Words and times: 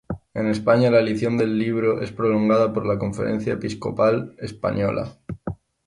En 0.33 0.47
España 0.47 0.89
la 0.89 0.99
edición 1.01 1.37
del 1.37 1.59
libro 1.59 2.01
es 2.01 2.11
prolongada 2.11 2.73
por 2.73 2.87
la 2.87 2.97
Conferencia 2.97 3.53
Episcopal 3.53 4.33
Española. 4.39 5.15